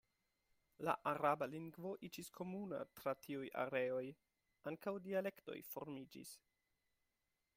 [0.87, 4.03] La araba lingvo iĝis komuna tra tiuj areoj;
[4.71, 6.35] ankaŭ dialektoj formiĝis.